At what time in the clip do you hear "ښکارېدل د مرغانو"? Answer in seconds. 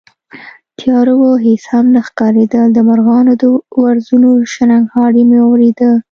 2.07-3.33